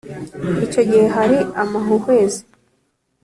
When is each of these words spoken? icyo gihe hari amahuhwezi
icyo 0.65 0.81
gihe 0.89 1.05
hari 1.15 1.37
amahuhwezi 1.61 2.41